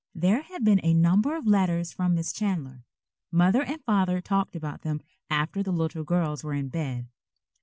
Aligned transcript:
There 0.15 0.41
had 0.41 0.65
been 0.65 0.79
a 0.81 0.95
number 0.95 1.35
of 1.37 1.45
letters 1.45 1.93
from 1.93 2.15
Miss 2.15 2.33
Chandler. 2.33 2.83
Mother 3.31 3.61
and 3.61 3.83
Father 3.85 4.19
talked 4.19 4.55
about 4.55 4.81
them 4.81 4.99
after 5.29 5.61
the 5.61 5.71
little 5.71 6.03
girls 6.03 6.43
were 6.43 6.55
in 6.55 6.69
bed. 6.69 7.07